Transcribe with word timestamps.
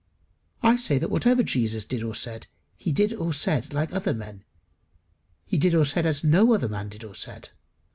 I 0.63 0.77
say 0.77 0.97
that 0.97 1.11
whatever 1.11 1.43
Jesus 1.43 1.85
did 1.85 2.01
or 2.01 2.15
said, 2.15 2.47
he 2.75 2.91
did 2.91 3.13
and 3.13 3.35
said 3.35 3.71
like 3.71 3.93
other 3.93 4.15
men 4.15 4.43
he 5.45 5.59
did 5.59 5.75
and 5.75 5.85
said 5.87 6.07
as 6.07 6.23
no 6.23 6.55
other 6.55 6.67
man 6.67 6.89
did 6.89 7.03
or 7.03 7.13
said. 7.13 7.49